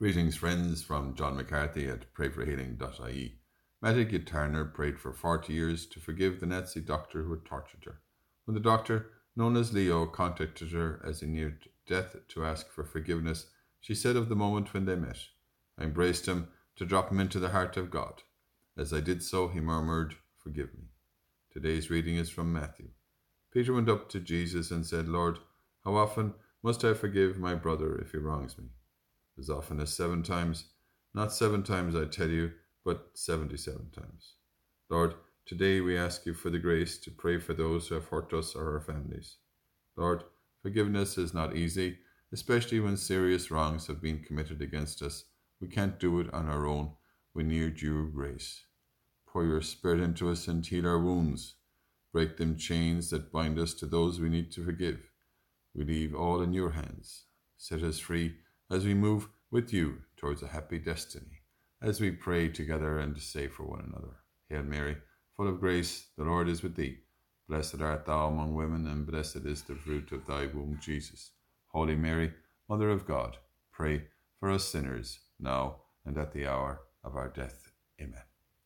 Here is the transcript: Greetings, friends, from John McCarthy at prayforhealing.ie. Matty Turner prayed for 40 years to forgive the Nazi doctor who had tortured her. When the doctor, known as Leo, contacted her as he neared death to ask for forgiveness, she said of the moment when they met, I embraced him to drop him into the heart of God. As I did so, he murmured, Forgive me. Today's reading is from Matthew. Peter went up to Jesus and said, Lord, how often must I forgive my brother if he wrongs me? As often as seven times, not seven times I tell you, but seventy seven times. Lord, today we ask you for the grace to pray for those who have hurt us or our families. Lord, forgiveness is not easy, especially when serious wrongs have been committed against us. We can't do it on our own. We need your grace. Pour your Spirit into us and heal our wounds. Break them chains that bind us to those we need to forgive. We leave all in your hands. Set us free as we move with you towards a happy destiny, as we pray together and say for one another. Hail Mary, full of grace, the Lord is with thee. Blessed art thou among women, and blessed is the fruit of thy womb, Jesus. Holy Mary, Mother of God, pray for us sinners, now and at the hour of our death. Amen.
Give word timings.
Greetings, 0.00 0.34
friends, 0.34 0.82
from 0.82 1.14
John 1.14 1.36
McCarthy 1.36 1.86
at 1.88 2.12
prayforhealing.ie. 2.14 3.38
Matty 3.80 4.18
Turner 4.18 4.64
prayed 4.64 4.98
for 4.98 5.12
40 5.12 5.52
years 5.52 5.86
to 5.86 6.00
forgive 6.00 6.40
the 6.40 6.46
Nazi 6.46 6.80
doctor 6.80 7.22
who 7.22 7.30
had 7.30 7.44
tortured 7.44 7.84
her. 7.84 8.00
When 8.44 8.56
the 8.56 8.60
doctor, 8.60 9.12
known 9.36 9.56
as 9.56 9.72
Leo, 9.72 10.04
contacted 10.06 10.72
her 10.72 11.00
as 11.06 11.20
he 11.20 11.28
neared 11.28 11.68
death 11.86 12.16
to 12.26 12.44
ask 12.44 12.68
for 12.70 12.82
forgiveness, 12.82 13.46
she 13.80 13.94
said 13.94 14.16
of 14.16 14.28
the 14.28 14.34
moment 14.34 14.74
when 14.74 14.84
they 14.84 14.96
met, 14.96 15.20
I 15.78 15.84
embraced 15.84 16.26
him 16.26 16.48
to 16.74 16.84
drop 16.84 17.12
him 17.12 17.20
into 17.20 17.38
the 17.38 17.50
heart 17.50 17.76
of 17.76 17.92
God. 17.92 18.24
As 18.76 18.92
I 18.92 18.98
did 18.98 19.22
so, 19.22 19.46
he 19.46 19.60
murmured, 19.60 20.16
Forgive 20.42 20.74
me. 20.74 20.88
Today's 21.52 21.88
reading 21.88 22.16
is 22.16 22.30
from 22.30 22.52
Matthew. 22.52 22.88
Peter 23.52 23.72
went 23.72 23.88
up 23.88 24.08
to 24.08 24.18
Jesus 24.18 24.72
and 24.72 24.84
said, 24.84 25.06
Lord, 25.06 25.38
how 25.84 25.94
often 25.94 26.34
must 26.64 26.84
I 26.84 26.94
forgive 26.94 27.38
my 27.38 27.54
brother 27.54 27.96
if 27.96 28.10
he 28.10 28.18
wrongs 28.18 28.58
me? 28.58 28.70
As 29.38 29.50
often 29.50 29.80
as 29.80 29.92
seven 29.92 30.22
times, 30.22 30.66
not 31.14 31.32
seven 31.32 31.62
times 31.62 31.94
I 31.94 32.06
tell 32.06 32.28
you, 32.30 32.52
but 32.84 33.10
seventy 33.14 33.56
seven 33.56 33.90
times. 33.90 34.34
Lord, 34.90 35.14
today 35.46 35.80
we 35.80 35.96
ask 35.96 36.26
you 36.26 36.34
for 36.34 36.50
the 36.50 36.58
grace 36.58 36.98
to 36.98 37.10
pray 37.10 37.38
for 37.38 37.54
those 37.54 37.88
who 37.88 37.94
have 37.94 38.08
hurt 38.08 38.32
us 38.32 38.54
or 38.54 38.74
our 38.74 38.80
families. 38.80 39.36
Lord, 39.96 40.24
forgiveness 40.62 41.16
is 41.18 41.34
not 41.34 41.56
easy, 41.56 41.98
especially 42.32 42.80
when 42.80 42.96
serious 42.96 43.50
wrongs 43.50 43.86
have 43.86 44.02
been 44.02 44.22
committed 44.22 44.60
against 44.60 45.02
us. 45.02 45.24
We 45.60 45.68
can't 45.68 46.00
do 46.00 46.20
it 46.20 46.32
on 46.32 46.48
our 46.48 46.66
own. 46.66 46.92
We 47.32 47.42
need 47.42 47.80
your 47.80 48.04
grace. 48.06 48.64
Pour 49.26 49.44
your 49.44 49.62
Spirit 49.62 50.00
into 50.00 50.30
us 50.30 50.46
and 50.46 50.64
heal 50.64 50.86
our 50.86 50.98
wounds. 50.98 51.56
Break 52.12 52.36
them 52.36 52.56
chains 52.56 53.10
that 53.10 53.32
bind 53.32 53.58
us 53.58 53.74
to 53.74 53.86
those 53.86 54.20
we 54.20 54.28
need 54.28 54.52
to 54.52 54.64
forgive. 54.64 55.00
We 55.74 55.84
leave 55.84 56.14
all 56.14 56.42
in 56.42 56.52
your 56.52 56.70
hands. 56.70 57.24
Set 57.56 57.82
us 57.82 57.98
free 57.98 58.36
as 58.74 58.84
we 58.84 58.92
move 58.92 59.28
with 59.52 59.72
you 59.72 59.98
towards 60.16 60.42
a 60.42 60.48
happy 60.48 60.80
destiny, 60.80 61.42
as 61.80 62.00
we 62.00 62.10
pray 62.10 62.48
together 62.48 62.98
and 62.98 63.16
say 63.22 63.46
for 63.46 63.62
one 63.62 63.84
another. 63.88 64.16
Hail 64.50 64.64
Mary, 64.64 64.96
full 65.36 65.46
of 65.46 65.60
grace, 65.60 66.06
the 66.18 66.24
Lord 66.24 66.48
is 66.48 66.64
with 66.64 66.74
thee. 66.74 66.98
Blessed 67.48 67.80
art 67.80 68.04
thou 68.04 68.26
among 68.26 68.54
women, 68.54 68.88
and 68.88 69.06
blessed 69.06 69.46
is 69.46 69.62
the 69.62 69.76
fruit 69.76 70.10
of 70.10 70.26
thy 70.26 70.46
womb, 70.46 70.80
Jesus. 70.82 71.30
Holy 71.68 71.94
Mary, 71.94 72.32
Mother 72.68 72.90
of 72.90 73.06
God, 73.06 73.36
pray 73.72 74.06
for 74.40 74.50
us 74.50 74.64
sinners, 74.64 75.20
now 75.38 75.76
and 76.04 76.18
at 76.18 76.32
the 76.32 76.46
hour 76.46 76.80
of 77.04 77.14
our 77.14 77.28
death. 77.28 77.70
Amen. 78.00 78.33